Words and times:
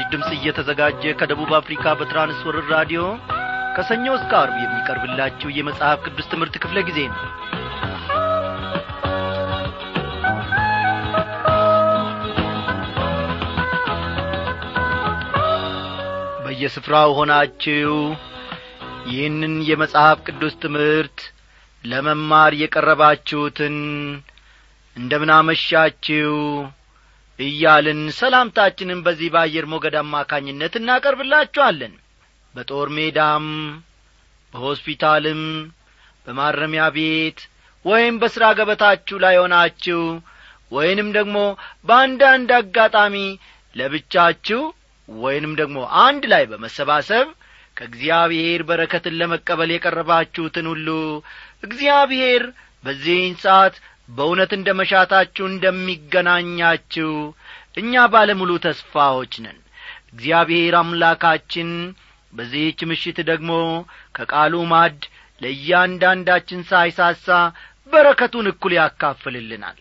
በምስራች 0.00 0.12
ድምፅ 0.12 0.28
እየተዘጋጀ 0.36 1.02
ከደቡብ 1.20 1.50
አፍሪካ 1.58 1.84
በትራንስወርር 1.98 2.66
ራዲዮ 2.74 3.00
ከሰኞ 3.76 4.04
እስከ 4.18 4.32
አርብ 4.40 4.56
የሚቀርብላችሁ 4.60 5.48
የመጽሐፍ 5.52 5.98
ቅዱስ 6.06 6.26
ትምህርት 6.32 6.54
ክፍለ 6.62 6.78
ጊዜ 6.88 6.98
ነው። 7.08 7.18
በየስፍራው 16.44 17.10
ሆናችሁ 17.18 17.92
ይህንን 19.10 19.54
የመጽሐፍ 19.68 20.18
ቅዱስ 20.28 20.56
ትምህርት 20.62 21.18
ለመማር 21.84 22.54
የቀረባችሁትን 22.62 23.76
እንደምናመሻችሁ 24.96 26.32
እያልን 27.38 28.00
ሰላምታችንን 28.18 29.00
በዚህ 29.06 29.28
በአየር 29.34 29.66
ሞገድ 29.72 29.96
አማካኝነት 30.00 30.74
እናቀርብላችኋለን። 30.80 31.92
በጦር 32.54 32.88
ሜዳም 32.96 33.46
በሆስፒታልም 34.52 35.42
በማረሚያ 36.26 36.84
ቤት 36.96 37.38
ወይም 37.84 38.14
በሥራ 38.22 38.44
ገበታችሁ 38.58 39.16
ላይ 39.24 39.36
ሆናችሁ 39.40 40.00
ወይንም 40.72 41.08
ደግሞ 41.16 41.36
በአንዳንድ 41.88 42.50
አጋጣሚ 42.58 43.16
ለብቻችሁ 43.76 44.62
ወይንም 45.08 45.52
ደግሞ 45.60 45.78
አንድ 46.02 46.24
ላይ 46.32 46.44
በመሰባሰብ 46.50 47.28
ከእግዚአብሔር 47.76 48.60
በረከትን 48.68 49.16
ለመቀበል 49.20 49.70
የቀረባችሁትን 49.72 50.66
ሁሉ 50.72 50.88
እግዚአብሔር 51.62 52.42
በዚህን 52.84 53.34
ሰዓት 53.44 53.76
በእውነት 54.08 54.50
እንደ 54.56 54.68
መሻታችሁ 54.78 55.44
እንደሚገናኛችሁ 55.50 57.10
እኛ 57.80 58.04
ባለሙሉ 58.12 58.50
ተስፋዎች 58.64 59.32
ነን። 59.44 59.58
እግዚአብሔር 60.12 60.74
አምላካችን 60.80 61.70
በዚህች 62.32 62.80
ምሽት 62.90 63.18
ደግሞ 63.28 63.50
ከቃሉ 64.16 64.54
ማድ 64.72 64.98
ለእያንዳንዳችን 65.40 66.60
ሳይሳሳ 66.70 67.26
በረከቱን 67.92 68.46
እኩል 68.52 68.72
ያካፍልልናል። 68.78 69.78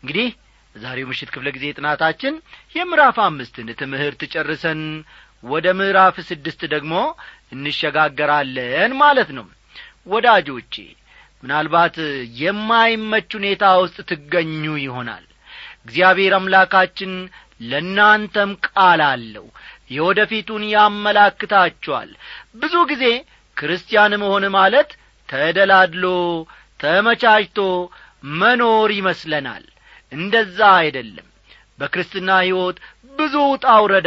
እንግዲህ 0.00 0.28
በዛሬው 0.74 1.08
ምሽት 1.10 1.30
ክፍለ 1.34 1.48
ጊዜ 1.56 1.66
ጥናታችን 1.78 2.34
የምዕራፍ 2.76 3.16
አምስትን 3.24 3.68
ትምህርት 3.80 4.20
ጨርሰን 4.34 4.82
ወደ 5.44 5.66
ምዕራፍ 5.78 6.16
ስድስት 6.28 6.60
ደግሞ 6.74 6.94
እንሸጋገራለን 7.54 8.92
ማለት 9.02 9.30
ነው። 9.38 9.46
ወዳጆቼ 10.06 10.74
ምናልባት 11.42 11.96
የማይመች 12.40 13.28
ሁኔታ 13.38 13.64
ውስጥ 13.82 13.98
ትገኙ 14.10 14.64
ይሆናል። 14.80 15.24
እግዚአብሔር 15.84 16.32
አምላካችን 16.38 17.12
ለእናንተም 17.62 18.50
ቃል 18.66 19.00
አለው። 19.08 19.46
የወደፊቱን 19.90 20.62
ያመላክታችኋል። 20.72 22.10
ብዙ 22.56 22.74
ጊዜ 22.90 23.04
ክርስቲያን 23.56 24.12
መሆን 24.22 24.44
ማለት 24.56 24.90
ተደላድሎ 25.28 26.04
ተመቻችቶ 26.80 27.60
መኖር 28.38 28.90
ይመስለናል። 28.98 29.64
እንደዛ 30.12 30.58
አይደለም። 30.78 31.26
በክርስትና 31.78 32.30
ሕይወት 32.44 32.76
ብዙ 33.16 33.34
ውጣ 33.50 33.64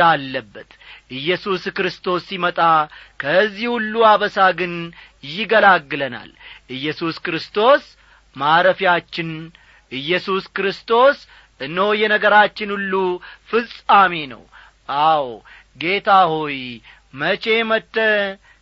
አለበት። 0.08 0.70
ኢየሱስ 1.14 1.64
ክርስቶስ 1.78 2.22
ሲመጣ 2.30 2.60
ከዚህ 3.20 3.68
ሁሉ 3.74 3.94
አበሳ 4.10 4.38
ግን 4.60 4.74
ይገላግለናል። 5.24 6.32
ኢየሱስ 6.70 7.16
ክርስቶስ 7.26 7.84
ማረፊያችን 8.36 9.30
ኢየሱስ 9.92 10.46
ክርስቶስ 10.56 11.18
እነሆ 11.62 11.88
የነገራችን 12.02 12.70
ሁሉ 12.76 12.94
ፍጻሜ 13.50 14.14
ነው። 14.32 14.44
አዎ 15.04 15.26
ጌታ 15.78 16.10
ሆይ 16.32 16.58
መቼ 17.14 17.46
መጥተ 17.70 17.98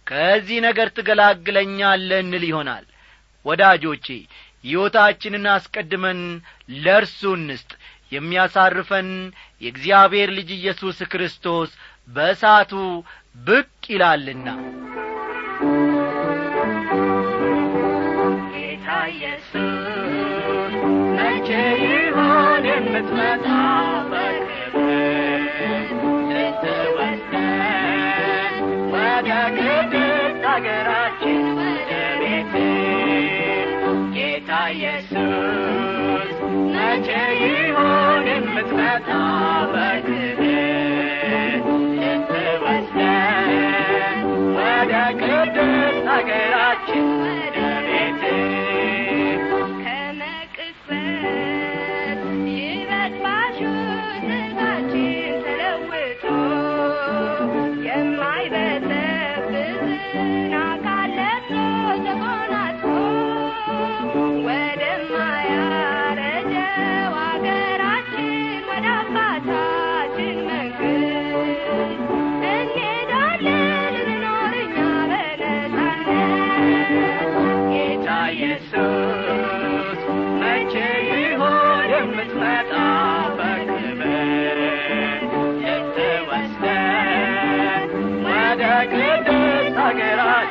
ከዚህ 0.08 0.60
ነገር 0.66 0.88
ትገላግለኛለ 0.96 2.10
እንል 2.24 2.46
ይሆናል። 2.50 2.86
ወዳጆቼ 3.46 4.08
ሕይወታችንን 4.64 5.46
አስቀድመን 5.54 6.22
ለእርሱ 6.78 7.22
እንስጥ። 7.38 7.70
የሚያሳርፈን 8.12 9.10
የእግዚአብሔር 9.62 10.30
ልጅ 10.38 10.50
ኢየሱስ 10.56 10.98
ክርስቶስ 11.12 11.72
በእሳቱ 12.10 12.72
ብቅ 13.40 13.68
ይላልና 13.90 14.48
መቼ 21.18 21.50
ይሆን 21.84 22.66
የምትመጣ 22.70 23.46
ስትወስደን 26.30 28.56
ወደ 28.94 29.30
ቅድስት 29.58 30.10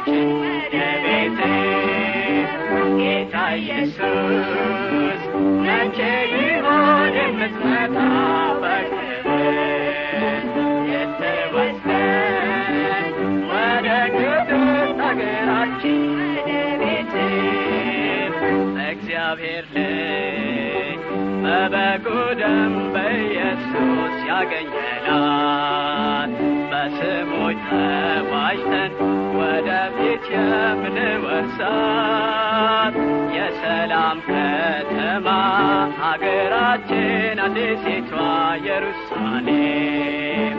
ወደ 0.06 0.76
ቤት 1.04 1.38
ጌታ 2.98 3.34
ኢየሱስ 3.56 5.22
መቼ 5.64 5.98
ይሆን 6.34 7.14
የምትመጣ 7.18 7.96
በክብር 8.62 9.56
ልትወስደን 10.88 12.34
ወደ 13.50 13.88
ቅድስት 14.14 14.50
አገራችን 15.08 16.00
ወደ 16.46 16.50
ቤት 16.82 17.14
እግዚአብሔር 18.88 19.66
ልጅ 19.76 21.02
በበጉ 21.42 22.06
ደም 22.40 22.74
ወደፊት 29.80 30.24
የምንወርሳት 30.34 30.94
የሰላም 33.34 34.16
ከተማ 34.28 35.26
አገራችን 36.08 37.38
አዲሲቷ 37.44 38.10
ኢየሩሳሌም። 38.56 40.56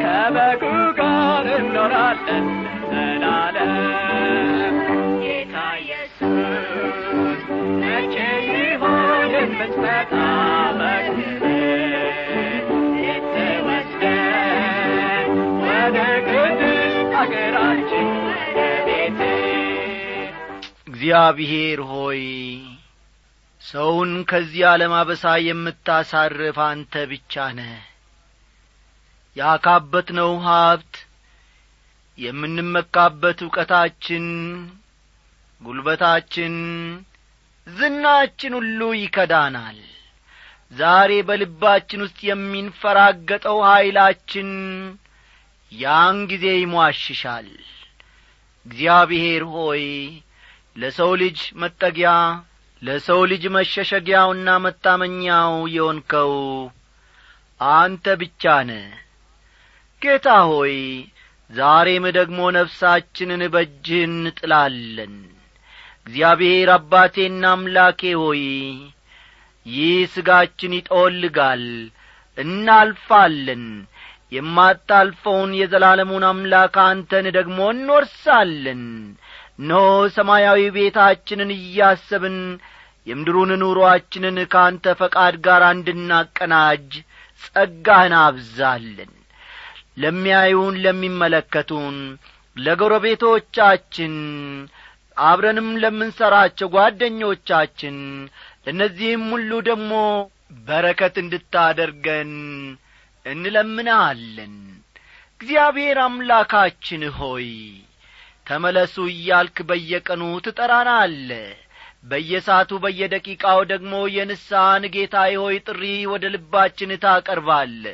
ከበጉ 0.00 0.62
ጋር 1.00 1.48
እንኖራለን 1.56 2.46
ለዘላለም። 2.92 4.78
ጌታ 5.24 5.54
ኢየሱስ 5.82 7.42
መቼ 7.82 8.16
ይሆን 8.50 9.02
የምትመጣ 9.36 10.14
እግዚአብሔር 21.02 21.80
ሆይ 21.90 22.20
ሰውን 23.62 24.10
ከዚህ 24.30 24.62
ዓለም 24.68 24.92
አበሳ 24.98 25.32
የምታሳርፍ 25.44 26.58
አንተ 26.64 27.02
ብቻ 27.10 27.44
ነህ። 27.56 27.72
ያካበትነው 29.36 30.30
ሀብት 30.44 30.94
የምንመካበት 32.18 33.38
ዕውቀታችን 33.46 34.26
ጉልበታችን 35.60 36.54
ዝናችን 37.66 38.54
ሁሉ 38.60 38.92
ይከዳናል። 39.00 39.80
ዛሬ 40.72 41.12
በልባችን 41.28 42.04
ውስጥ 42.06 42.18
የሚንፈራገጠው 42.28 43.60
ኀይላችን 43.68 44.50
ያን 45.72 46.18
ጊዜ 46.30 46.46
ይሟሽሻል። 46.58 47.48
እግዚአብሔር 48.66 49.44
ሆይ 49.54 49.84
ለሰው 50.76 51.10
ልጅ 51.22 51.38
መጠጊያ 51.62 52.10
ለሰው 52.82 53.20
ልጅ 53.30 53.42
መሸሸጊያውና 53.56 54.48
መታመኛው 54.64 55.52
የሆንከው 55.74 56.32
አንተ 57.60 58.14
ብቻ 58.22 58.54
ነ 58.68 58.72
ጌታ 60.02 60.28
ሆይ 60.50 60.74
ዛሬም 61.50 62.04
ደግሞ 62.16 62.38
ነፍሳችንን 62.56 63.42
በእጅህ 63.54 64.02
እንጥላለን። 64.08 65.14
እግዚአብሔር 66.06 66.68
አባቴና 66.76 67.44
አምላኬ 67.56 68.12
ሆይ 68.22 68.42
ይህ 69.66 69.98
ሥጋችን 70.14 70.72
ይጠወልጋል 70.78 71.64
እናልፋለን። 72.38 73.64
የማታልፈውን 74.32 75.50
የዘላለሙን 75.58 76.24
አምላክ 76.28 76.76
አንተን 76.84 77.26
ደግሞ 77.36 77.58
እንወርሳለን 77.72 78.82
እነሆ 79.62 79.86
ሰማያዊ 80.16 80.60
ቤታችንን 80.76 81.50
እያሰብን 81.56 82.38
የምድሩን 83.06 83.50
ኑሮአችንን 83.62 84.36
ከአንተ 84.52 84.94
ፈቃድ 85.00 85.34
ጋር 85.46 85.62
እንድናቀናጅ 85.70 86.90
ጸጋህን 87.46 88.14
አብዛለን 88.20 89.12
ለሚያዩን 90.02 90.76
ለሚመለከቱን 90.84 91.96
ለጎረቤቶቻችን 92.56 94.14
አብረንም 95.22 95.68
ለምንሠራቸው 95.82 96.68
ጓደኞቻችን 96.74 97.96
ለእነዚህም 98.64 99.24
ሁሉ 99.32 99.50
ደግሞ 99.68 99.92
በረከት 100.66 101.14
እንድታደርገን 101.22 102.32
እንለምናለን 103.26 104.54
እግዚአብሔር 105.34 105.98
አምላካችን 106.06 107.02
ሆይ 107.18 107.48
ተመለሱ 108.46 108.94
እያልክ 109.12 109.58
በየቀኑ 109.68 110.22
ትጠራናለ 110.46 111.28
በየሳቱ 112.04 112.70
በየደቂቃው 112.84 113.58
ደግሞ 113.72 113.94
የንስሐን 114.14 114.84
ጌታዬ 114.94 115.34
ሆይ 115.42 115.56
ጥሪ 115.66 115.82
ወደ 116.12 116.24
ልባችን 116.34 116.92
ታቀርባለ 117.04 117.84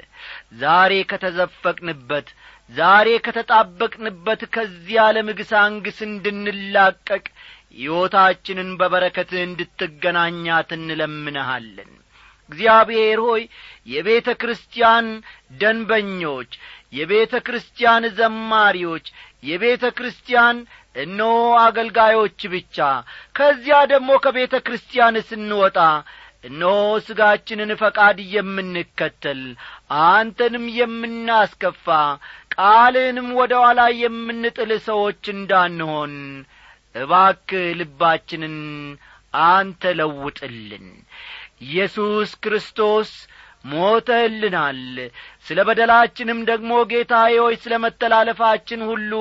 ዛሬ 0.62 0.92
ከተዘፈቅንበት 1.10 2.28
ዛሬ 2.70 3.08
ከተጣበቅንበት 3.26 4.42
ከዚህ 4.54 4.96
ዓለም 5.04 5.28
ግሳንግስ 5.38 5.98
እንድንላቀቅ 6.08 7.24
ሕይወታችንን 7.78 8.70
በበረከት 8.80 9.30
እንድትገናኛት 9.44 10.70
እንለምንሃለን 10.78 11.92
እግዚአብሔር 12.50 13.20
ሆይ 13.26 13.42
የቤተ 13.86 14.28
ክርስቲያን 14.40 15.06
ደንበኞች 15.60 16.52
የቤተ 16.92 17.34
ክርስቲያን 17.46 18.04
ዘማሪዎች 18.18 19.06
የቤተ 19.44 19.84
ክርስቲያን 19.96 20.56
እነሆ 20.96 21.34
አገልጋዮች 21.64 22.40
ብቻ። 22.54 22.76
ከዚያ 23.36 23.76
ደግሞ 23.92 24.10
ከቤተ 24.24 24.54
ክርስቲያን 24.66 25.16
ስንወጣ 25.28 25.78
እነሆ 26.44 26.74
ሥጋችንን 27.06 27.70
ፈቃድ 27.80 28.18
የምንከተል 28.32 29.40
አንተንም 30.04 30.66
የምናስከፋ 30.78 31.86
ቃልንም 32.54 33.28
ወደ 33.38 33.52
ኋላ 33.62 33.80
የምንጥል 34.00 34.72
ሰዎች 34.86 35.22
እንዳንሆን 35.34 36.14
እባክ 36.94 37.48
ልባችንን 37.80 38.56
አንተ 39.48 39.92
ለውጥልን 39.98 40.86
ኢየሱስ 41.60 42.30
ክርስቶስ 42.44 43.10
ሞተልናል። 43.72 44.80
ስለ 45.46 45.58
በደላችንም 45.68 46.40
ደግሞ 46.50 46.72
ጌታዬ 46.90 47.34
ሆይ 47.42 47.54
ስለ 47.62 47.74
መተላለፋችን 47.84 48.82
ሁሉ 48.90 49.12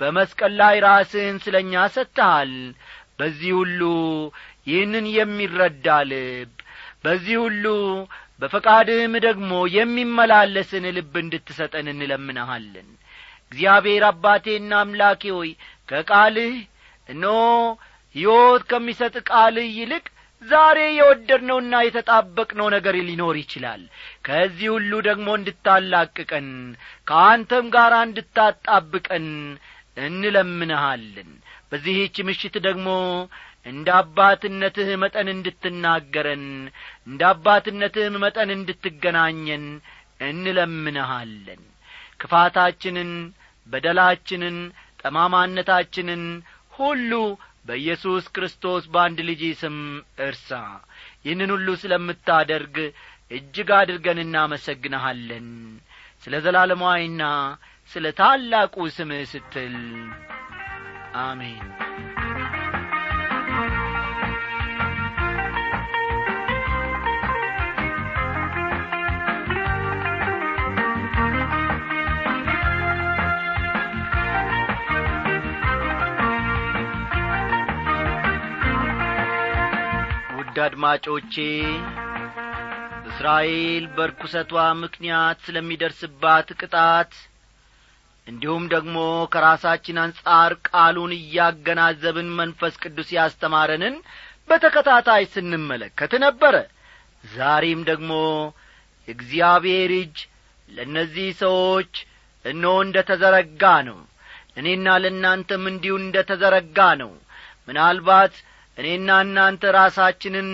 በመስቀል 0.00 0.52
ላይ 0.60 0.76
ራስህን 0.86 1.36
ስለ 1.44 1.56
እኛ 1.64 1.84
ሰጥተሃል። 1.94 2.52
በዚህ 3.18 3.52
ሁሉ 3.58 3.80
ይህንን 4.66 5.06
የሚረዳ 5.16 5.86
ልብ 6.10 6.52
በዚህ 7.04 7.36
ሁሉ 7.44 7.64
በፈቃድህም 8.40 9.14
ደግሞ 9.24 9.50
የሚመላለስን 9.76 10.84
ልብ 10.96 11.14
እንድትሰጠን 11.22 11.86
እንለምንሃለን። 11.92 12.88
እግዚአብሔር 13.46 14.04
አባቴና 14.08 14.72
አምላኬ 14.82 15.22
ሆይ 15.36 15.50
ከቃልህ 15.88 16.54
እነሆ 17.08 17.36
ሕይወት 18.14 18.62
ከሚሰጥ 18.70 19.14
ቃልህ 19.30 19.68
ይልቅ 19.78 20.04
ዛሬ 20.44 20.78
የወደድነውና 20.94 21.74
የተጣበቅነው 21.84 22.66
ነገር 22.74 22.94
ሊኖር 23.08 23.36
ይችላል። 23.40 23.82
ከዚህ 24.26 24.68
ሁሉ 24.74 24.92
ደግሞ 25.06 25.28
እንድታላቅቀን 25.38 26.48
ከአንተም 27.08 27.66
ጋር 27.76 27.94
እንድታጣብቀን 28.00 29.26
እንለምንሃለን። 30.06 31.30
በዚህች 31.70 32.16
ምሽት 32.28 32.56
ደግሞ 32.66 32.88
እንደ 33.66 33.88
አባትነትህ 33.98 34.88
መጠን 35.02 35.28
እንድትናገረን 35.34 36.44
እንደ 37.08 37.22
አባትነትህም 37.30 38.16
መጠን 38.24 38.50
እንድትገናኘን 38.56 39.64
እንለምንሃለን። 40.28 41.62
ክፋታችንን 42.20 43.10
በደላችንን 43.66 44.56
ጠማማነታችንን 45.02 46.22
ሁሉ 46.72 47.10
በኢየሱስ 47.64 48.24
ክርስቶስ 48.34 48.84
በአንድ 48.92 49.18
ልጅ 49.28 49.42
ስም 49.60 49.76
እርሳ። 50.26 50.50
ይህንን 51.24 51.52
ሁሉ 51.54 51.68
ስለምታደርግ 51.82 52.76
እጅግ 53.30 53.70
አድርገን 53.78 54.20
እናመሰግንሃለን። 54.24 55.48
ስለ 56.24 56.34
ዘላለማዊና 56.44 57.22
ስለ 57.90 58.06
ታላቁ 58.20 58.76
ስምህ 58.96 59.24
ስትል 59.32 59.76
አሜን 61.22 61.66
ውድ 80.54 80.60
አድማጮቼ 80.64 81.34
እስራኤል 83.08 83.84
በርኩሰቷ 83.96 84.52
ምክንያት 84.82 85.38
ስለሚደርስባት 85.46 86.48
ቅጣት 86.58 87.12
እንዲሁም 88.26 88.64
ደግሞ 88.74 88.96
ከራሳችን 89.32 89.98
አንጻር 90.04 90.54
ቃሉን 90.68 91.14
እያገናዘብን 91.16 92.30
መንፈስ 92.38 92.76
ቅዱስ 92.84 93.10
ያስተማረንን 93.16 93.96
በተከታታይ 94.48 95.26
ስንመለከት 95.34 96.14
ነበረ። 96.26 96.54
ዛሬም 97.34 97.82
ደግሞ 97.90 98.12
እግዚአብሔር 99.08 99.92
እጅ 100.00 100.16
ለእነዚህ 100.68 101.28
ሰዎች 101.44 101.92
እነሆ 102.44 102.76
እንደ 102.86 102.98
ተዘረጋ 103.10 103.74
ነው። 103.90 104.00
እኔና 104.56 104.98
ለእናንተም 105.04 105.64
እንዲሁ 105.72 105.96
እንደ 106.04 106.18
ተዘረጋ 106.30 106.78
ነው። 107.04 107.12
ምናልባት 107.68 108.34
እኔና 108.78 109.08
እናንተ 109.24 109.72
ራሳችንን 109.76 110.48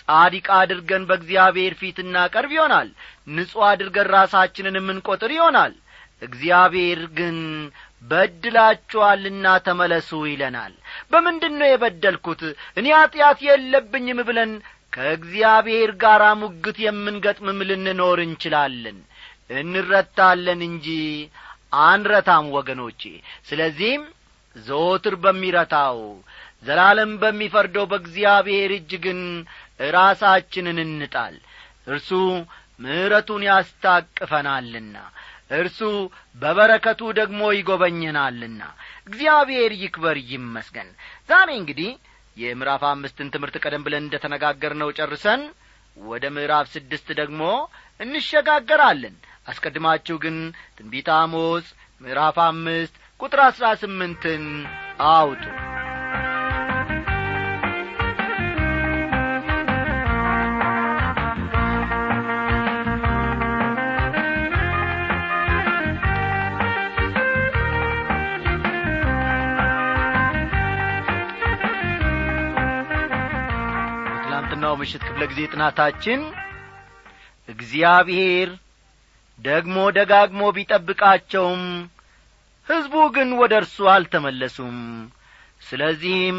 ጻዲቅ 0.00 0.46
አድርገን 0.56 1.02
በእግዚአብሔር 1.08 1.74
ፊት 1.80 1.98
እናቀርብ 2.04 2.52
ይሆናል። 2.56 2.88
ንጹሕ 3.30 3.64
አድርገን 3.70 4.08
ራሳችንን 4.14 4.78
የምንቈጥር 4.78 5.32
ይሆናል። 5.36 5.74
እግዚአብሔር 6.22 7.00
ግን 7.18 7.36
በድላችኋልና 8.10 9.46
ተመለሱ 9.66 10.10
ይለናል። 10.30 10.72
በምንድን 11.12 11.54
ነው 11.60 11.68
የበደልኩት? 11.70 12.42
እኔ 12.76 12.86
ኀጢአት 12.96 13.38
የለብኝም 13.46 14.20
ብለን 14.28 14.52
ከእግዚአብሔር 14.92 15.90
ጋር 16.02 16.22
ሙግት 16.42 16.76
የምንገጥምም 16.84 17.60
ልንኖር 17.68 18.18
እንችላለን። 18.26 18.98
እንረታለን 19.60 20.60
እንጂ 20.68 20.88
አንረታም 21.84 22.46
ወገኖቼ። 22.56 23.02
ስለዚህም 23.48 24.02
ዘወትር 24.56 25.14
በሚረታው 25.22 25.98
ዘላለም 26.64 27.12
በሚፈርደው 27.22 27.84
በእግዚአብሔር 27.90 28.72
እጅ 28.76 28.92
ግን 29.04 29.20
ራሳችንን 29.94 30.78
እንጣል። 30.84 31.36
እርሱ 31.86 32.10
ምሕረቱን 32.80 33.42
ያስታቅፈናልና 33.48 34.96
እርሱ 35.50 35.80
በበረከቱ 36.42 37.00
ደግሞ 37.18 37.40
ይጐበኘናልና። 37.56 38.60
እግዚአብሔር 39.08 39.72
ይክበር 39.82 40.16
ይመስገን። 40.30 40.88
ዛሬ 41.28 41.48
እንግዲህ 41.58 41.90
የምዕራፍ 42.36 42.82
አምስትን 42.90 43.28
ትምህርት 43.34 43.56
ቀደም 43.62 43.84
ብለን 43.86 44.04
እንደ 44.04 44.16
ተነጋገርነው 44.24 44.90
ጨርሰን 44.98 45.42
ወደ 45.96 46.24
ምዕራፍ 46.36 46.66
ስድስት 46.74 47.08
ደግሞ 47.20 47.42
እንሸጋገራለን። 48.00 49.14
አስቀድማችሁ 49.48 50.16
ግን 50.24 50.38
ትንቢተ 50.78 51.10
አሞጽ 51.18 51.68
ምዕራፍ 52.00 52.38
አምስት 52.46 52.94
ቁጥር 53.20 53.42
አሥራ 53.46 53.66
ስምንትን 53.82 54.44
አውጡ 55.10 55.44
በትላንትናው 74.74 74.80
ምሽት 74.80 75.02
ክፍለ 75.06 75.22
ጊዜ 75.30 75.40
ጥናታችን 75.52 76.20
እግዚአብሔር 77.48 78.48
ደግሞ 79.38 79.76
ደጋግሞ 79.96 80.40
ቢጠብቃቸውም 80.56 81.62
ሕዝቡ 82.66 82.94
ግን 83.14 83.28
ወደ 83.40 83.52
እርሱ 83.60 83.76
አልተመለሱም። 83.92 84.78
ስለዚህም 85.62 86.38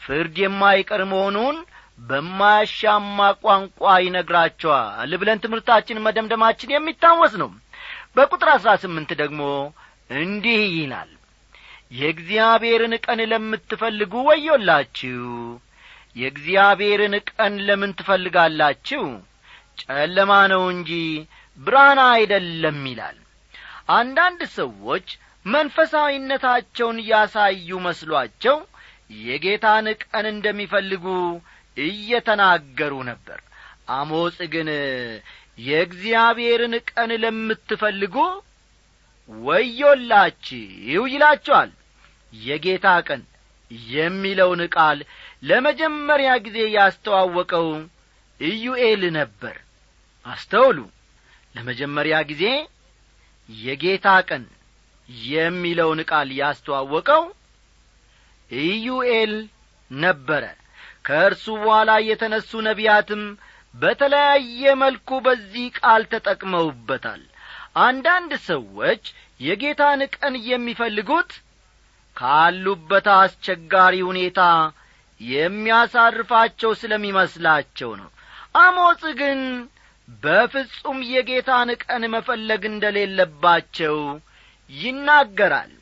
ፍርድ 0.00 0.36
የማይቀር 0.42 1.02
መሆኑን 1.12 1.56
በማያሻማ 2.02 3.18
ቋንቋ 3.42 3.80
ይነግራቸዋል 4.04 5.12
ብለን 5.20 5.42
ትምህርታችን 5.44 6.02
መደምደማችን 6.06 6.74
የሚታወስ 6.74 7.34
ነው። 7.42 7.50
በቁጥር 8.16 8.48
አሥራ 8.54 8.70
ስምንት 8.82 9.10
ደግሞ 9.22 9.42
እንዲህ 10.18 10.62
ይላል 10.76 11.10
የእግዚአብሔርን 11.94 12.94
ቀን 13.04 13.20
ለምትፈልጉ 13.32 14.12
ወዮላችሁ 14.28 15.20
የእግዚአብሔርን 16.16 17.14
ቀን 17.30 17.54
ለምን 17.66 17.92
ትፈልጋላችሁ? 17.98 19.04
ጨለማ 19.82 20.32
ነው 20.52 20.62
እንጂ 20.72 20.90
ብርሃን 21.58 22.00
አይደለም 22.08 22.80
ይላል። 22.90 23.18
አንዳንድ 23.92 24.40
ሰዎች 24.56 25.06
መንፈሳዊነታቸውን 25.46 26.98
ያሳዩ 27.08 27.78
መስሏቸው 27.86 28.56
የጌታን 29.22 29.86
ቀን 30.04 30.26
እንደሚፈልጉ 30.32 31.06
እየተናገሩ 31.76 32.94
ነበር። 33.10 33.40
አሞጽ 33.92 34.38
ግን 34.52 34.68
የእግዚአብሔርን 35.58 36.74
ቀን 36.90 37.10
ለምትፈልጉ 37.22 38.14
ወዮላችሁ 39.30 41.02
ይላቸዋል። 41.12 41.70
የጌታ 42.32 42.86
ቀን 43.08 43.22
የሚለውን 43.90 44.62
ቃል 44.74 44.98
ለመጀመሪያ 45.42 46.30
ጊዜ 46.44 46.58
ያስተዋወቀው 46.74 47.68
ኢዩኤል 48.40 49.02
ነበር። 49.16 49.56
አስተውሉ። 50.26 50.78
ለመጀመሪያ 51.54 52.16
ጊዜ 52.30 52.44
የጌታ 53.48 54.08
ቀን 54.28 54.44
የሚለውን 55.26 56.00
ቃል 56.10 56.28
ያስተዋወቀው 56.40 57.22
ኢዩኤል 58.50 59.32
ነበረ። 59.90 60.44
ከእርሱ 61.06 61.44
በኋላ 61.62 61.90
የተነሱ 62.08 62.50
ነቢያትም 62.68 63.22
በተለያየ 63.74 64.72
መልኩ 64.82 65.10
በዚህ 65.26 65.66
ቃል 65.78 66.02
ተጠቅመውበታል። 66.12 67.22
አንዳንድ 67.82 68.32
ሰዎች 68.48 69.02
የጌታን 69.40 70.00
ቀን 70.16 70.34
የሚፈልጉት 70.48 71.30
ካሉበት 72.16 73.06
አስቸጋሪ 73.16 73.94
ሁኔታ 74.08 74.40
የሚያሳርፋቸው 75.32 76.72
ስለሚመስላቸው 76.80 77.90
ነው። 78.00 78.08
አሞጽ 78.60 79.02
ግን 79.20 79.40
በፍጹም 80.22 80.98
የጌታን 81.10 81.70
ቀን 81.82 82.02
መፈለግ 82.14 82.62
እንደሌለባቸው 82.70 83.96
ይናገራል። 84.70 85.72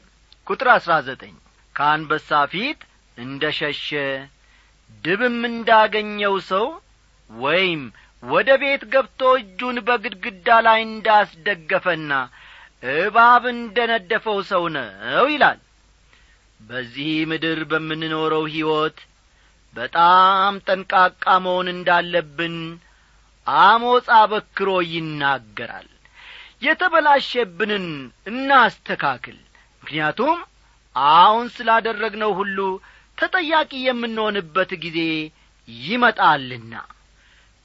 ቁጥር 0.46 0.68
አሥራ 0.74 0.92
ዘጠኝ 1.08 1.34
ከአንበሳ 1.74 2.40
ፊት 2.52 2.80
እንደ 3.18 3.44
ሸሸ 3.58 3.88
ድብም 5.04 5.38
እንዳገኘው 5.50 6.34
ሰው 6.50 6.66
ወይም 7.30 7.82
ወደ 8.22 8.50
ቤት 8.62 8.82
ገብቶ 8.92 9.20
እጁን 9.38 9.76
በግድግዳ 9.86 10.48
ላይ 10.66 10.80
እንዳስደገፈና 10.86 12.12
እባብ 12.94 13.44
እንደ 13.52 13.78
ነደፈው 13.90 14.38
ሰው 14.50 14.64
ነው 14.74 15.26
ይላል። 15.32 15.58
በዚህ 16.60 17.12
ምድር 17.30 17.60
በምንኖረው 17.70 18.44
ሕይወት 18.52 18.98
በጣም 19.74 20.54
ጠንቃቃ 20.66 21.24
መሆን 21.44 21.68
እንዳለብን 21.72 22.56
አሞጽ 23.46 24.06
አበክሮ 24.16 24.70
ይናገራል። 24.90 25.88
የተበላሸብንን 26.62 27.86
እናስተካክል። 28.30 29.38
ምክንያቱም 29.82 30.38
አሁን 30.96 31.46
ስላደረግነው 31.54 32.32
ሁሉ 32.38 32.58
ተጠያቂ 33.18 33.72
የምንሆንበት 33.84 34.70
ጊዜ 34.84 34.98
ይመጣልና። 35.68 36.74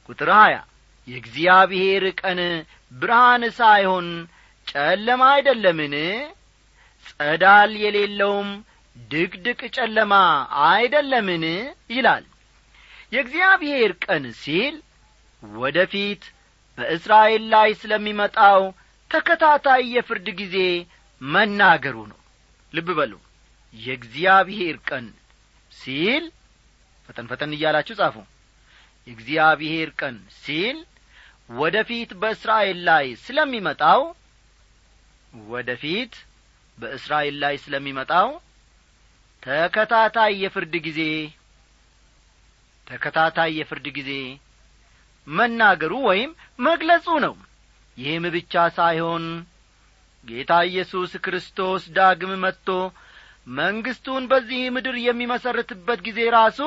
ቁጥር 0.09 0.29
ሀያ 0.37 0.55
የእግዚአብሔር 1.07 2.03
ቀን 2.21 2.39
ብርሃን 2.91 3.43
ሳይሆን 3.57 4.07
ጨለማ 4.67 5.21
አይደለምን? 5.33 5.95
ጸዳል 7.05 7.71
የሌለውም 7.83 8.49
ድቅድቅ 8.95 9.61
ጨለማ 9.75 10.13
አይደለምን? 10.67 11.45
ይላል። 11.89 12.25
የእግዚአብሔር 13.13 13.91
ቀን 14.05 14.23
ሲል 14.41 14.75
ወደ 15.43 15.77
ፊት 15.91 16.23
በእስራኤል 16.77 17.43
ላይ 17.53 17.69
ስለሚመጣው 17.81 18.61
ተከታታይ 19.11 19.83
የፍርድ 19.95 20.27
ጊዜ 20.39 20.57
መናገሩ 21.21 21.97
ነው። 22.11 22.19
ልብ 22.73 22.89
በሉ። 22.97 23.13
የእግዚአብሔር 23.73 24.77
ቀን 24.89 25.05
ሲል 25.71 26.23
ፈጠን 27.09 27.27
ፈጠን 27.31 27.51
እያላችሁ 27.55 27.95
ጻፉ። 27.99 28.15
የእግዚአብሔር 29.07 29.89
ቀን 29.99 30.15
ሲል 30.39 30.77
ወደ 31.53 31.77
ፊት 31.89 32.11
በእስራኤል 32.21 32.79
ላይ 32.87 33.05
ስለሚመጣው 33.25 34.01
ወደ 35.33 35.69
ፊት 35.81 36.13
በእስራኤል 36.77 37.35
ላይ 37.43 37.55
ስለሚመጣው 37.63 38.29
ተከታታይ 39.45 40.33
የፍርድ 40.43 40.75
ጊዜ 40.85 41.01
ተከታታይ 42.87 43.51
የፍርድ 43.57 43.87
ጊዜ 43.97 44.11
መናገሩ 45.27 45.93
ወይም 46.07 46.31
መግለጹ 46.59 47.05
ነው። 47.25 47.35
ይህም 47.97 48.25
ብቻ 48.35 48.53
ሳይሆን 48.77 49.25
ጌታ 50.25 50.51
ኢየሱስ 50.69 51.11
ክርስቶስ 51.25 51.83
ዳግም 51.97 52.33
መጥቶ 52.43 52.69
መንግሥቱን 53.57 54.23
በዚህ 54.31 54.61
ምድር 54.75 54.95
የሚመሰርትበት 55.01 55.99
ጊዜ 56.07 56.19
ራሱ 56.35 56.59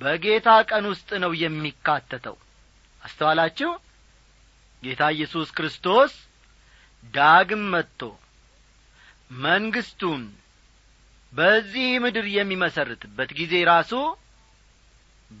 በጌታ 0.00 0.48
ቀን 0.70 0.84
ውስጥ 0.92 1.10
ነው 1.24 1.32
የሚካተተው። 1.42 2.36
አስተዋላችሁ? 3.02 3.70
ጌታ 4.82 5.02
ኢየሱስ 5.16 5.48
ክርስቶስ 5.56 6.12
ዳግም 7.14 7.64
መጥቶ 7.74 8.00
መንግሥቱን 9.42 10.22
በዚህ 11.32 11.88
ምድር 12.04 12.26
የሚመሰርትበት 12.36 13.30
ጊዜ 13.38 13.54
ራሱ 13.68 13.92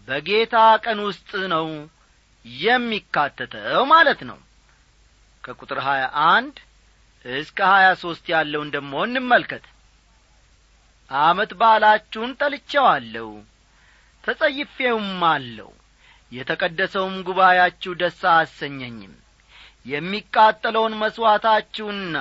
በጌታ 0.08 0.56
ቀን 0.84 0.98
ውስጥ 1.06 1.30
ነው 1.52 1.66
የሚካተተው 2.44 3.82
ማለት 3.92 4.20
ነው። 4.30 4.38
ከቁጥር 5.44 5.78
ሀያ 5.86 6.02
አንድ 6.28 6.56
እስከ 7.24 7.58
ሀያ 7.72 7.88
ሦስት 8.02 8.24
ያለውን 8.34 8.68
ደሞ 8.74 8.92
እንመልከት። 9.06 9.64
አመት 11.10 11.52
ባላችሁን 11.60 12.36
ጠልቼዋለሁ 12.40 13.28
ተጸይፌውም 14.24 15.22
አለው 15.30 15.70
የተቀደሰውም 16.32 17.16
ጉባኤያችሁ 17.28 17.92
ደስ 18.02 18.20
አሰኘኝም። 18.32 19.14
የሚቃጠለውን 19.86 20.94
መሥዋዕታችሁንና 21.02 22.16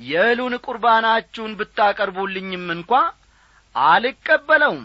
የእህሉን 0.00 0.54
ቁርባናችሁን 0.64 1.52
ብታቀርቡልኝም 1.60 2.66
እንኳ 2.74 2.90
አልቀበለውም። 3.74 4.84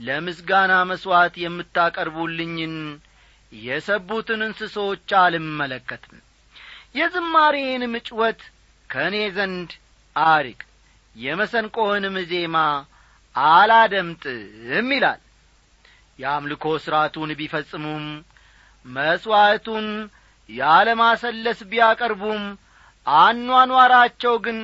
ለምስጋና 0.00 0.72
መሥዋዕት 0.90 1.34
የምታቀርቡልኝን 1.42 2.74
የሰቡትን 3.52 4.40
እንስሶች 4.46 5.10
አልመለከትም። 5.20 6.16
የዝማሬንም 6.98 7.94
ጭወት 8.08 8.40
ከእኔ 8.90 9.16
ዘንድ 9.36 9.70
አርቅ 10.16 10.60
የመሰንቆህንም 11.16 12.16
ዜማ 12.30 12.56
አላደምጥም 13.34 14.90
ይላል። 14.94 15.20
የአምልኮ 16.18 16.66
ሥርዓቱን 16.84 17.30
ቢፈጽሙም 17.40 18.04
መሥዋዕቱን 18.86 19.86
ያለማሰለስ 20.48 21.58
ቢያቀርቡም 21.70 22.42
አኗኗራቸው 23.06 24.34
ግን 24.44 24.58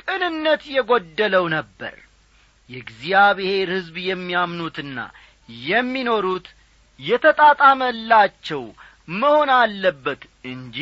ቅንነት 0.00 0.62
የጐደለው 0.74 1.44
ነበር። 1.54 1.94
የእግዚአብሔር 2.70 3.68
ሕዝብ 3.74 3.96
የሚያምኑትና 4.06 4.98
የሚኖሩት 5.66 6.46
የተጣጣመላቸው 7.00 8.62
መሆን 9.14 9.50
አለበት 9.56 10.22
እንጂ 10.50 10.78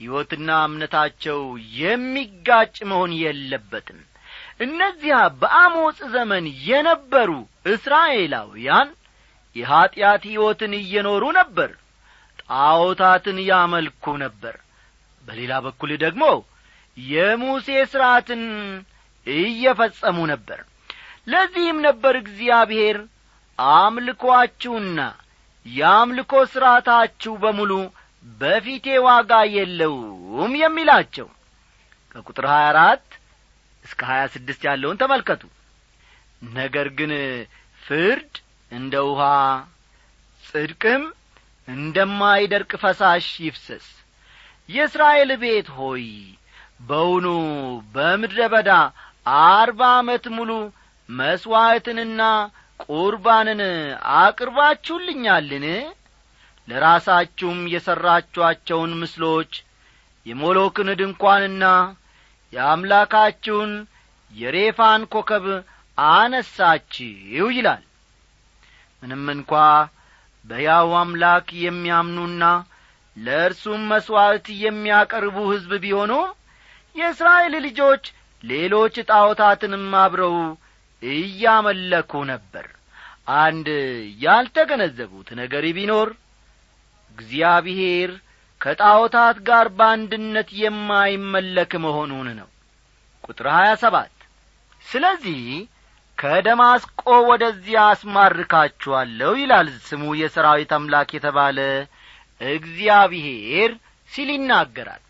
ሕይወትና 0.00 0.50
እምነታቸው 0.66 1.40
የሚጋጭ 1.78 2.76
መሆን 2.90 3.12
የለበትም። 3.22 3.98
እነዚያ 4.60 5.16
በአሞጽ 5.40 5.98
ዘመን 6.14 6.44
የነበሩ 6.68 7.30
እስራኤላውያን 7.72 8.88
የኀጢአት 9.56 10.22
ሕይወትን 10.28 10.72
እየኖሩ 10.78 11.24
ነበር 11.38 11.70
ጣዖታትን 12.42 13.38
ያመልኩ 13.48 14.04
ነበር 14.24 14.56
በሌላ 15.28 15.52
በኩል 15.64 15.90
ደግሞ 16.04 16.24
የሙሴ 16.96 17.68
ሥርዓትን 17.92 18.42
እየፈጸሙ 19.26 20.18
ነበር። 20.32 20.60
ለዚህም 21.28 21.78
ነበር 21.86 22.14
እግዚአብሔር 22.22 22.98
አምልኮአችሁና 23.58 25.00
የአምልኮ 25.66 26.32
ሥርዓታችሁ 26.52 27.32
በሙሉ 27.42 27.72
በፊቴ 28.38 28.86
ዋጋ 29.06 29.32
የለውም 29.56 30.52
የሚላቸው። 30.62 31.28
ከቁጥር 32.14 32.46
ሀያ 32.52 32.66
አራት 32.72 33.06
እስከ 33.84 34.00
ሀያ 34.10 34.22
ስድስት 34.34 34.62
ያለውን 34.68 35.00
ተመልከቱ። 35.02 35.42
ነገር 36.42 36.88
ግን 36.98 37.12
ፍርድ 37.82 38.32
እንደ 38.72 38.94
ውሃ 39.08 39.22
ጽድቅም 40.44 41.02
እንደማይደርቅ 41.68 42.72
ፈሳሽ 42.82 43.28
ይፍሰስ 43.46 43.86
የእስራኤል 44.68 45.30
ቤት 45.42 45.68
ሆይ 45.76 46.04
በውኑ 46.88 47.26
በምድረ 47.94 48.40
በዳ 48.52 48.70
አርባ 49.42 49.80
ዓመት 49.98 50.24
ሙሉ 50.36 50.50
መሥዋዕትንና 51.08 52.22
ቁርባንን 52.84 53.60
አቅርባችሁልኛልን? 54.18 55.64
ለራሳችሁም 56.68 57.60
የሠራችኋቸውን 57.72 58.92
ምስሎች 59.00 59.52
የሞሎክን 60.26 60.88
ድንኳንና 61.00 61.64
የአምላካችሁን 62.52 63.72
የሬፋን 64.32 65.02
ኮከብ 65.12 65.46
አነሳችሁ 65.98 67.46
ይላል። 67.56 67.82
ምንም 69.02 69.24
እንኳ 69.34 69.52
በያው 70.44 70.90
አምላክ 71.00 71.46
የሚያምኑና 71.62 72.44
ለእርሱም 73.18 73.82
መሥዋዕት 73.90 74.46
የሚያቀርቡ 74.62 75.36
ሕዝብ 75.50 75.72
ቢሆኑ 75.84 76.12
የእስራኤል 76.96 77.54
ልጆች 77.66 78.04
ሌሎች 78.44 78.96
ጣዖታትንም 79.10 79.86
አብረው 80.00 80.36
እያመለኩ 81.02 82.12
ነበር። 82.30 82.66
አንድ 83.40 83.66
ያልተገነዘቡት 84.24 85.28
ነገር 85.40 85.64
ቢኖር 85.76 86.08
እግዚአብሔር 87.18 88.10
ከጣዖታት 88.60 89.36
ጋር 89.48 89.66
በአንድነት 89.78 90.48
የማይመለክ 90.60 91.72
መሆኑን 91.84 92.28
ነው። 92.38 92.48
ቁጥር 93.24 93.46
ሀያ 93.54 93.70
ሰባት 93.82 94.14
ስለዚህ 94.84 95.42
ከደማስቆ 96.18 97.00
ወደዚያ 97.28 97.80
አስማርካችኋለሁ 97.90 99.32
ይላል 99.40 99.68
ስሙ 99.84 100.02
የሰራዊት 100.20 100.72
አምላክ 100.78 101.10
የተባለ 101.16 101.58
እግዚአብሔር 102.40 103.70
ሲል 104.10 104.28
ይናገራል። 104.34 105.02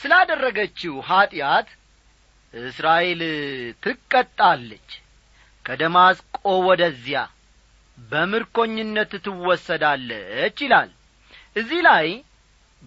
ስላደረገችው 0.00 0.94
ኀጢአት 1.08 1.68
እስራኤል 2.54 3.22
ትቀጣለች። 3.82 4.88
ከደማስቆ 5.64 6.36
ወደዚያ 6.68 7.20
በምርኮኝነት 7.98 9.12
ትወሰዳለች 9.24 10.56
ይላል። 10.64 10.90
እዚህ 11.56 11.80
ላይ 11.88 12.06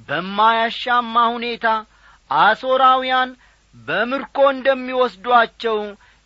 በማያሻማ 0.07 1.15
ሁኔታ 1.35 1.67
አሦራውያን 2.29 3.29
በምርኮ 3.77 4.37
እንደሚወስዷቸው 4.53 5.79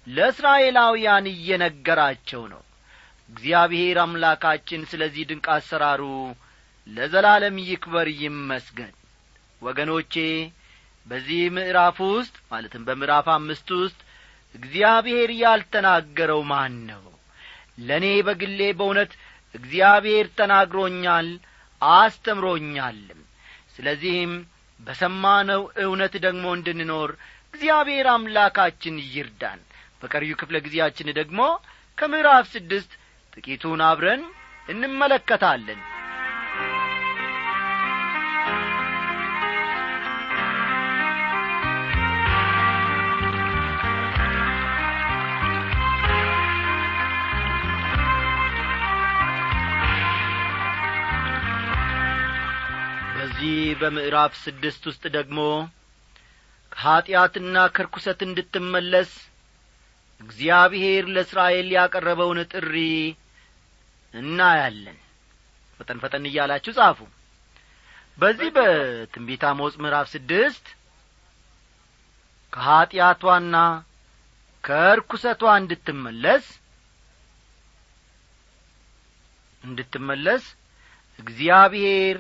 ለእስራኤላውያን 0.08 1.26
እየነገራቸው 1.32 2.44
ነው። 2.54 2.62
እግዚአብሔር 3.30 3.98
አምላካችን 4.04 4.82
ስለዚህ 4.92 5.24
ድንቅ 5.30 5.46
አሰራሩ 5.56 6.02
ለዘላለም 6.88 7.56
ይክበር 7.66 8.08
ይመስገን። 8.22 8.94
ወገኖቼ 9.62 10.14
በዚህ 11.08 11.42
ምዕራፍ 11.56 11.98
ውስጥ 12.10 12.36
ማለትም 12.52 12.84
በምዕራፍ 12.88 13.28
አምስት 13.36 13.70
ውስጥ 13.80 14.00
እግዚአብሔር 14.56 15.30
ያልተናገረው 15.42 16.42
ማን 16.52 16.74
ነው? 16.90 17.04
ለእኔ 17.80 18.06
በግሌ 18.28 18.60
በእውነት 18.80 19.12
እግዚአብሔር 19.56 20.26
ተናግሮኛል 20.38 21.30
አስተምሮኛልም። 21.82 23.22
ስለዚህም 23.76 24.34
በሰማነው 24.80 25.62
እውነት 25.84 26.14
ደግሞ 26.26 26.46
እንድንኖር 26.58 27.12
እግዚአብሔር 27.48 28.08
አምላካችን 28.14 28.96
ይርዳን። 29.14 29.60
በቀሪዩ 30.02 30.34
ክፍለ 30.40 30.58
ጊዜያችን 30.66 31.10
ደግሞ 31.20 31.42
ከምዕራፍ 31.98 32.46
ስድስት 32.54 32.92
ጥቂቱን 33.34 33.82
አብረን 33.90 34.24
እንመለከታለን 34.70 35.82
በዚህ 53.44 53.78
በምዕራፍ 53.80 54.34
ስድስት 54.42 54.84
ውስጥ 54.90 55.04
ደግሞ 55.16 55.40
ከኀጢአትና 56.72 57.56
ከርኩሰት 57.76 58.20
እንድትመለስ 58.26 59.10
እግዚአብሔር 60.22 61.04
ለእስራኤል 61.16 61.68
ያቀረበውን 61.76 62.40
ጥሪ 62.52 62.76
እናያለን። 64.14 64.98
ፈጠን 65.80 66.00
ፈጠን 66.04 66.30
እያላችሁ 66.30 66.74
ጻፉ። 66.78 67.00
በዚህ 68.18 68.50
በትንቢት 68.58 69.44
አሞጽ 69.50 69.76
ምዕራፍ 69.84 70.08
ስድስት 70.16 70.66
ከኀጢአቷና 72.54 73.56
ከርኩሰቷ 74.64 75.44
እንድትመለስ 75.62 76.46
እንድትመለስ 79.64 80.46
እግዚአብሔር 81.20 82.20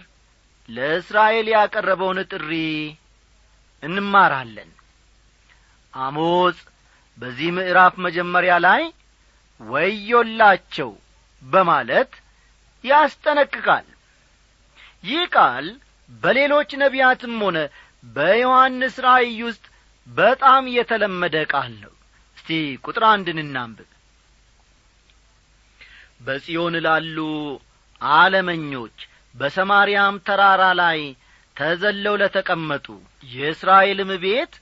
ለእስራኤል 0.69 1.47
ያቀረበውን 1.53 2.19
ጥሪ 2.31 2.51
እንማራለን። 3.83 4.69
አሞጽ 5.93 6.59
በዚህ 7.17 7.49
ምዕራፍ 7.57 7.95
መጀመሪያ 8.05 8.53
ላይ 8.65 8.83
ወዮላቸው 9.61 10.91
በማለት 11.41 12.11
ያስጠነቅቃል። 12.83 13.87
ይህ 15.03 15.23
ቃል 15.35 15.65
በሌሎች 16.23 16.69
ነቢያትም 16.81 17.35
ሆነ 17.43 17.57
በዮሐንስ 18.07 18.95
ራእይ 19.05 19.37
ውስጥ 19.47 19.65
በጣም 20.07 20.63
የተለመደ 20.75 21.35
ቃል 21.53 21.73
ነው። 21.83 21.93
እስቲ 22.37 22.49
ቁጥር 22.85 23.03
አንድን 23.11 23.37
እናንብብ። 23.43 23.89
በጽዮን 26.21 26.75
ላሉ 26.85 27.17
አለመኞች 28.01 28.97
በሰማርያም 29.35 30.15
ተራራ 30.27 30.63
ላይ 30.79 30.99
ተዘለው 31.57 32.15
ለተቀመጡ። 32.21 32.85
የእስራኤልም 33.33 34.11
ቤት 34.23 34.53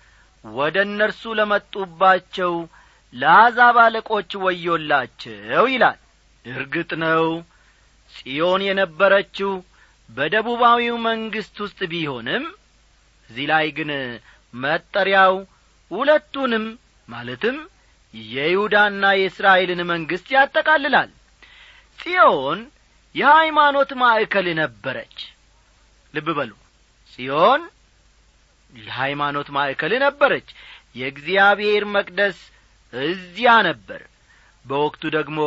ወደ 0.44 0.78
እነርሱ 0.88 1.24
ለመጡባቸው 1.40 2.54
ለአሕዛብ 3.14 3.78
አለቆች 3.84 4.32
ወዮላቸው 4.44 5.66
ይላል። 5.74 6.00
እርግጥ 6.46 6.92
ነው 7.04 7.26
ጽዮን 8.14 8.62
የነበረችው 8.68 9.52
በደቡባዊው 10.10 10.96
መንግሥት 11.08 11.58
ውስጥ 11.66 11.80
ቢሆንም 11.92 12.46
እዚህ 13.30 13.46
ላይ 13.52 13.68
ግን 13.78 13.92
መጠሪያው 14.54 15.36
ሁለቱንም 15.92 16.66
ማለትም 17.08 17.58
የይሁዳና 18.14 19.04
የእስራኤልን 19.18 19.82
መንግሥት 19.92 20.28
ያጠቃልላል። 20.36 21.10
ጽዮን 22.00 22.60
የሃይማኖት 23.16 23.92
ማዕከል 24.02 24.48
ነበረች። 24.60 25.18
ልብ 26.14 26.28
በሉ። 26.38 26.52
ጽዮን 27.14 27.62
የሃይማኖት 28.72 29.48
ማዕከል 29.56 29.94
ነበረች። 30.04 30.48
የእግዚአብሔር 30.96 31.84
መቅደስ 31.96 32.38
እዚያ 32.94 33.52
ነበር። 33.68 34.02
በወቅቱ 34.66 35.04
ደግሞ 35.18 35.38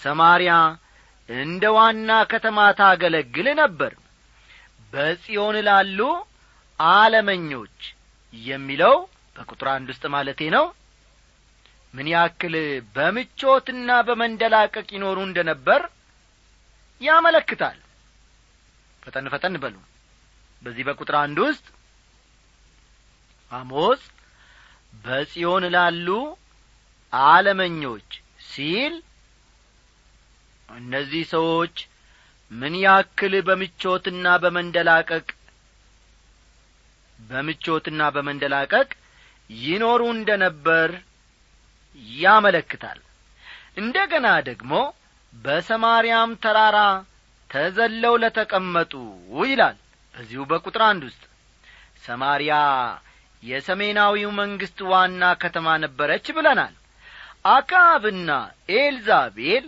ሰማርያ 0.00 0.52
እንደ 1.28 1.64
ዋና 1.76 2.10
ከተማ 2.32 2.58
ታገለግል 2.78 3.46
ነበር። 3.60 3.92
በጽዮን 4.92 5.56
ላሉ 5.68 6.00
አለመኞች 6.80 7.78
የሚለው 8.34 8.94
በቁጥር 9.36 9.68
አንድ 9.72 9.88
ውስጥ 9.92 10.04
ማለቴ 10.14 10.40
ነው። 10.56 10.64
ምን 11.94 12.06
ያክል 12.12 12.54
በምቾትና 12.94 13.90
በመንደላቀቅ 14.06 14.86
ይኖሩ 14.96 15.18
እንደ 15.26 15.40
ነበር 15.50 15.82
ያመለክታል። 17.00 17.78
ፈጠን 19.02 19.26
ፈጠን 19.32 19.56
በሉ። 19.62 19.76
በዚህ 20.62 20.84
በቁጥር 20.88 21.16
አንድ 21.20 21.38
ውስጥ 21.46 21.66
አሞጽ 23.50 24.02
በጽዮን 25.04 25.64
ላሉ 25.74 26.08
አለመኞች 27.12 28.08
ሲል 28.48 28.94
እነዚህ 30.68 31.24
ሰዎች 31.32 31.76
ምን 32.50 32.74
ያክል 32.82 33.34
በምቾትና 33.46 34.26
በመንደላቀቅ 34.42 35.26
በምቾትና 37.18 38.02
በመንደላቀቅ 38.14 38.88
ይኖሩ 39.50 40.02
እንደ 40.16 40.30
ነበር 40.44 40.90
ያመለክታል። 42.16 42.98
እንደ 43.76 43.96
ገና 44.12 44.28
ደግሞ 44.48 44.72
በሰማርያም 45.34 46.30
ተራራ 46.42 46.78
ተዘለው 47.50 48.14
ለተቀመጡ 48.22 48.92
ይላል። 49.44 49.76
በዚሁ 50.14 50.42
በቁጥር 50.50 50.82
አንድ 50.88 51.02
ውስጥ 51.08 51.22
ሰማርያ 52.04 52.54
የሰሜናዊው 53.42 54.30
መንግሥት 54.40 54.78
ዋና 54.90 55.22
ከተማ 55.42 55.76
ነበረች 55.84 56.26
ብለናል። 56.36 56.74
አክዓብና 57.48 58.30
ኤልዛቤል 58.76 59.64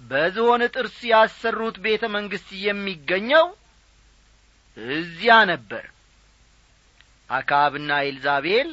በዝሆን 0.00 0.62
ጥርስ 0.74 0.98
ያሰሩት 1.10 1.76
ቤተ 1.86 2.04
መንግሥት 2.14 2.50
የሚገኘው 2.66 3.46
እዚያ 4.76 5.36
ነበር። 5.50 5.84
አክዓብና 7.30 7.90
ኤልዛቤል 8.04 8.68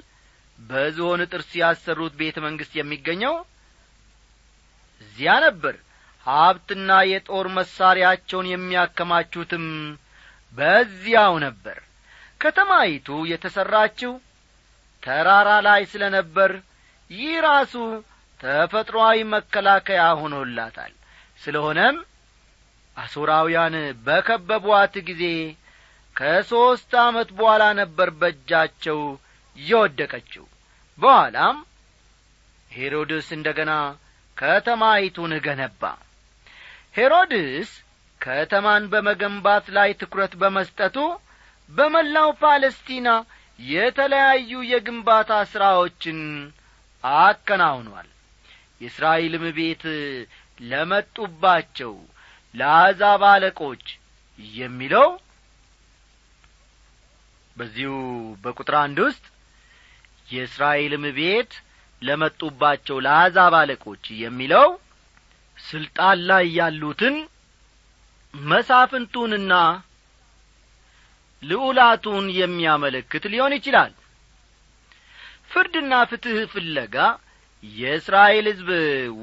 በዝሆን 0.59 1.21
ጥርስ 1.31 1.49
ያሰሩት 1.61 2.13
ቤተ 2.19 2.37
መንግሥት 2.45 2.73
የሚገኘው 2.79 3.33
እዚያ 5.01 5.31
ነበር 5.45 5.75
ሀብትና 6.25 6.91
የጦር 7.07 7.47
መሣሪያቸውን 7.57 8.47
የሚያከማቹትም 8.51 9.65
በዚያው 10.55 11.33
ነበር። 11.45 11.77
ከተማይቱ 12.41 13.07
የተሠራችው 13.31 14.13
ተራራ 15.03 15.49
ላይ 15.67 15.81
ስለ 15.91 16.03
ነበር 16.15 16.51
ይህ 17.11 17.35
ራሱ 17.47 17.73
ተፈጥሮአዊ 18.39 19.17
መከላከያ 19.33 20.03
ሆኖላታል። 20.21 20.93
ስለሆነም 21.41 21.97
አሦራውያን 22.97 23.75
በከበቧት 24.05 24.95
ጊዜ 25.07 25.23
ከሦስት 26.15 26.91
ዓመት 27.03 27.29
በኋላ 27.37 27.63
ነበር 27.79 28.09
በእጃቸው 28.19 28.99
የወደቀችው። 29.57 30.45
በኋላም 30.97 31.57
ሄሮድስ 32.71 33.27
እንደ 33.37 33.47
ገና 33.57 33.71
ከተማይቱን 34.37 35.33
ገነባ 35.45 35.81
ሄሮድስ 36.95 37.69
ከተማን 38.21 38.83
በመገንባት 38.91 39.65
ላይ 39.77 39.89
ትኩረት 40.01 40.33
በመስጠቱ 40.41 40.97
በመላው 41.69 42.29
ፓለስቲና 42.41 43.09
የተለያዩ 43.69 44.51
የግንባታ 44.69 45.31
ሥራዎችን 45.51 46.19
አከናውኗል። 47.03 48.07
የእስራኤልም 48.81 49.43
ቤት 49.57 49.83
ለመጡባቸው 50.61 51.93
ለአሕዛብ 52.53 53.21
አለቆች 53.31 53.85
የሚለው 54.57 55.07
በዚሁ 57.55 57.91
በቁጥር 58.43 58.75
አንድ 58.81 58.97
ውስጥ 59.05 59.25
የእስራኤልም 60.29 61.05
ቤት 61.17 61.51
ለመጡባቸው 62.01 62.97
ለአሕዛብ 63.05 63.53
አለቆች 63.61 64.05
የሚለው 64.23 64.67
ስልጣን 65.57 66.17
ላይ 66.29 66.45
ያሉትን 66.57 67.15
መሳፍንቱንና 68.33 69.53
ልዑላቱን 71.43 72.25
የሚያመለክት 72.37 73.23
ሊሆን 73.33 73.53
ይችላል። 73.57 73.93
ፍርድና 75.51 75.93
ፍትሕ 76.09 76.37
ፍለጋ 76.53 76.95
የእስራኤል 77.63 78.45
ሕዝብ 78.51 78.69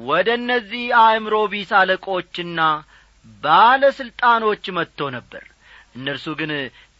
ወደ 0.07 0.29
እነዚህ 0.39 0.85
አእምሮ 1.01 1.35
ቢስ 1.51 1.71
አለቆችና 1.79 2.61
ባለሥልጣኖች 3.43 4.65
መጥቶ 4.77 5.09
ነበር። 5.15 5.43
እነርሱ 5.95 6.27
ግን 6.39 6.51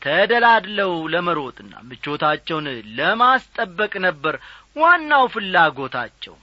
ተደላድለው 0.02 0.94
ለመሮጥና 1.14 1.74
ምቾታቸውን 1.88 2.68
ለማስጠበቅ 2.98 3.94
ነበር 4.08 4.36
ዋናው 4.76 5.26
ፍላጎታቸው። 5.34 6.36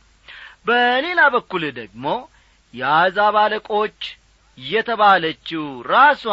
በሌላ 0.67 1.21
በኩል 1.35 1.63
ደግሞ 1.79 2.07
የአሕዛብ 2.75 3.37
አለቆች 3.43 3.99
የተባለችው 4.59 5.65
ራሷ 5.93 6.25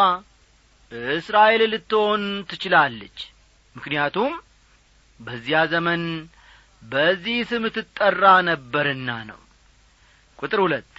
እስራኤል 1.12 1.62
ልትሆን 1.72 2.22
ትችላለች። 2.50 3.18
ምክንያቱም 3.76 4.34
በዚያ 5.20 5.60
ዘመን 5.74 6.04
በዚህ 6.84 7.38
ስም 7.50 7.64
ትጠራ 7.76 8.24
ነበርና 8.50 9.10
ነው። 9.30 9.40
ቁጥር 10.40 10.60
ሁለት 10.66 10.92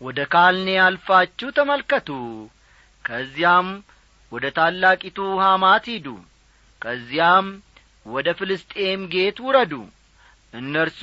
ወደ 0.00 0.20
ካልኔ 0.32 0.68
አልፋችሁ 0.84 1.48
ተመልከቱ። 1.58 2.08
ከዚያም 3.04 3.68
ወደ 4.32 4.46
ታላቂቱ 4.56 5.18
ሐማት 5.42 5.84
ሂዱ። 5.92 6.06
ከዚያም 6.82 7.46
ወደ 8.06 8.28
ፍልስጤም 8.38 9.00
ጌት 9.12 9.38
ውረዱ። 9.44 9.72
እነርሱ 10.54 11.00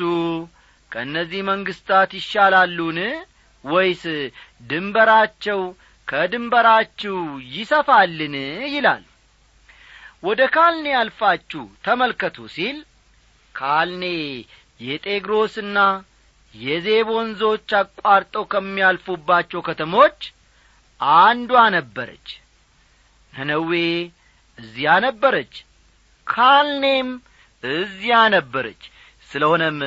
ከእነዚህ 0.93 1.41
መንግሥታት 1.49 2.11
ይሻላሉን? 2.17 2.99
ወይስ 3.63 4.03
ድንበራቸው 4.69 5.61
ከድንበራችሁ 6.07 7.17
ይሰፋልን? 7.55 8.35
ይላል። 8.73 9.03
ወደ 10.23 10.41
ካልኔ 10.55 10.85
አልፋችሁ 10.99 11.63
ተመልከቱ 11.85 12.37
ሲል 12.55 12.77
ካልኔ 13.55 14.03
የጤግሮስና 14.79 15.77
የዜብ 16.55 17.07
ወንዞች 17.15 17.69
አቋርጠው 17.79 18.43
ከሚያልፉባቸው 18.51 19.61
ከተሞች 19.67 20.19
አንዷ 21.19 21.53
ነበረች። 21.75 22.27
ነነዌ 23.33 23.71
እዚያ 24.57 24.91
ነበረች 25.05 25.53
ካልኔም 26.27 27.09
እዚያ 27.63 28.17
ነበረች። 28.35 28.81
ስለሆነም 29.29 29.79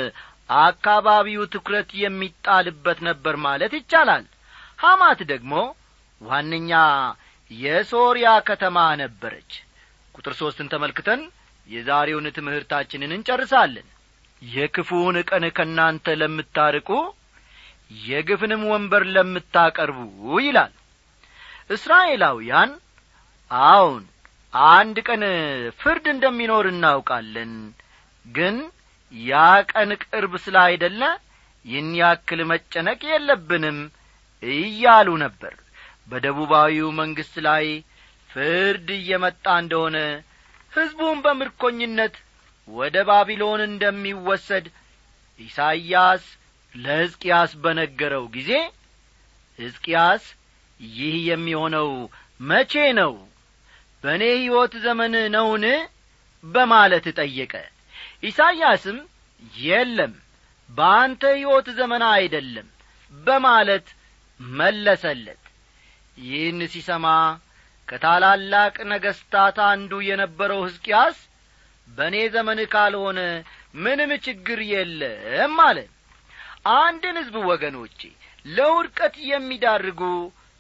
አካባቢው 0.50 1.42
ትኩረት 1.54 1.90
የሚጣልበት 2.02 2.98
ነበር 3.09 3.35
ማለት 3.46 3.72
ይቻላል። 3.78 4.24
ሐማት 4.82 5.20
ደግሞ 5.30 5.52
ዋነኛ 6.20 6.72
የሶርያ 7.50 8.28
ከተማ 8.48 8.78
ነበረች። 9.02 9.52
ቁጥር 10.14 10.35
ሦስትን 10.40 10.70
ተመልክተን 10.72 11.20
የዛሬውን 11.68 12.26
ትምህርታችንን 12.37 13.14
እንጨርሳለን። 13.16 13.87
የክፉውን 14.42 15.16
ቀን 15.28 15.44
ከእናንተ 15.56 16.16
ለምታርቁ 16.20 16.88
የግፍንም 18.06 18.62
ወንበር 18.70 19.02
ለምታቀርቡ 19.14 19.98
ይላል። 20.46 20.72
እስራኤላውያን 21.70 22.70
አዎን 23.50 24.04
አንድ 24.70 24.96
ቀን 25.09 25.22
ፍርድ 25.80 26.04
እንደሚኖር 26.12 26.66
እናውቃለን 26.72 27.52
ግን 28.24 28.56
ያ 29.12 29.35
ቀን 29.71 29.90
ቅርብ 30.05 30.33
ስላይደለ 30.45 31.03
ይህን 31.64 31.90
ያክል 32.01 32.40
መጨነቅ 32.51 33.01
የለብንም 33.11 33.79
እያሉ 34.42 35.09
ነበር። 35.25 35.55
በደቡባዊው 36.11 36.88
መንግሥት 36.99 37.37
ላይ 37.47 37.66
ፍርድ 38.31 38.88
እየመጣ 38.97 39.45
እንደሆነ 39.62 39.97
ሕዝቡም 40.73 41.19
በምርኮኝነት 41.25 42.14
ወደ 42.69 42.97
ባቢሎን 43.09 43.61
እንደሚወሰድ 43.66 44.66
ኢሳይያስ 45.40 46.25
ለሕዝቅያስ 46.75 47.53
በነገረው 47.62 48.25
ጊዜ 48.37 48.51
ሕዝቅያስ 49.59 50.25
ይህ 50.81 51.14
የሚሆነው 51.29 51.90
መቼ 52.40 52.73
ነው? 52.99 53.12
በእኔ 54.05 54.23
ሕይወት 54.35 54.75
ዘመን 54.85 55.14
ነውን? 55.35 55.64
በማለት 56.45 57.07
ጠየቀ 57.19 57.53
ኢሳይያስም 58.22 58.98
የለም 59.61 60.12
በአንተ 60.70 61.22
ሕይወት 61.35 61.66
ዘመን 61.79 62.02
አይደለም 62.11 62.68
በማለት 63.12 63.87
መለሰለት። 64.40 65.42
ይህን 66.18 66.61
ሲሰማ 66.72 67.07
ከታላላቅ 67.88 68.76
ነገሥታት 68.92 69.59
አንዱ 69.66 69.92
የነበረው 70.07 70.61
ሕዝቅያስ 70.66 71.18
በእኔ 71.88 72.16
ዘመን 72.35 72.61
ካልሆነ 72.72 73.20
ምንም 73.76 74.11
ችግር 74.26 74.61
የለም 74.70 75.55
አለ። 75.66 75.79
አንድን 76.76 77.16
ሕዝብ 77.20 77.37
ወገኖቼ 77.50 78.00
ለውድቀት 78.46 79.14
የሚዳርጉ 79.29 80.00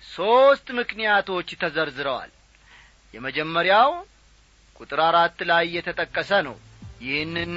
ሦስት 0.04 0.66
ምክንያቶች 0.78 1.48
ተዘርዝረዋል። 1.62 2.30
የመጀመሪያው 3.14 3.90
ቁጥር 4.80 5.00
አራት 5.06 5.38
ላይ 5.50 5.64
የተጠቀሰ 5.76 6.30
ነው 6.46 6.56
ይህንን 7.00 7.52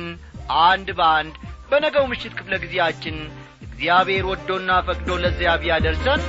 አንድ 0.65 0.89
በአንድ 0.99 1.35
በነገው 1.71 2.05
ምሽት 2.11 2.33
ክፍለ 2.39 2.53
ጊዜያችን 2.63 3.17
እግዚአብሔር 3.67 4.23
ወዶና 4.29 4.71
ፈቅዶ 4.87 5.17
ለዚያ 5.23 5.51
ቢያደርሰን 5.61 6.21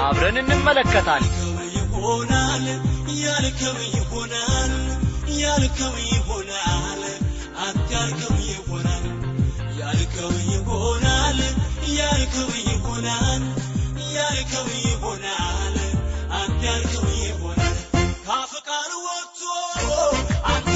አብረን 0.00 0.36
እንመለከታል 0.42 1.24
ይሆናል 1.76 2.64
ያልከው 3.22 3.78
ይሆናል 3.90 4.72
ያልከው 5.42 5.94
ይሆናል 6.10 7.02
አታልከው 7.64 8.36
ይሆናል 8.48 9.04
ያልከው 9.80 10.32
ይሆናል 10.50 11.38
ያልከው 11.98 12.50
ይሆናል 12.62 13.42
ያልከው 14.16 14.68
ይሆናል 14.82 15.76
አታልከው 16.38 17.08
ይሆናል። 17.22 17.76
ካፍ 18.26 18.52
ቃል 18.68 18.92
ወጥቶ 19.06 19.42
አንተ 20.52 20.74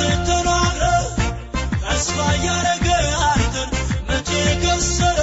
ተስፋ 1.98 2.16
ያረገ 2.44 2.86
አንተን 3.26 3.70
መቼ 4.08 4.30
ከሰረ 4.62 5.20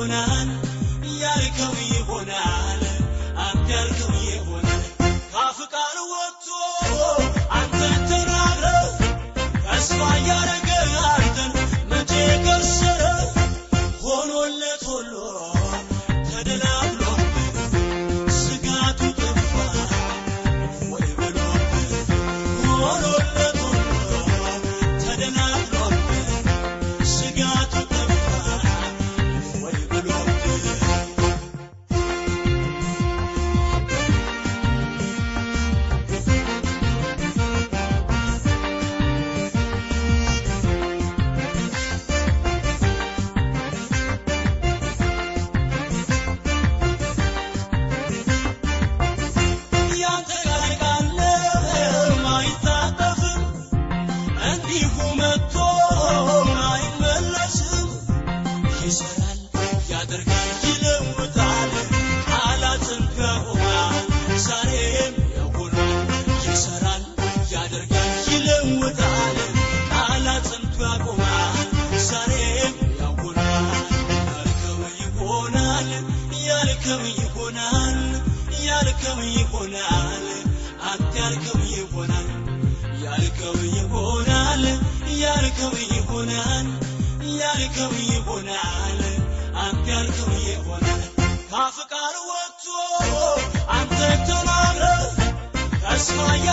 una 0.00 0.59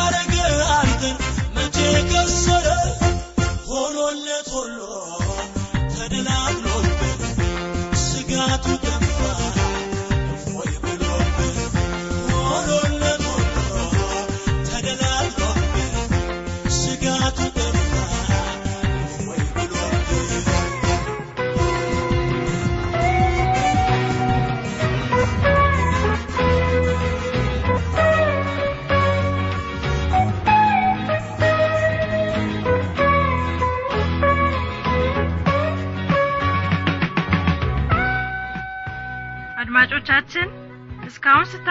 I'll 0.10 0.88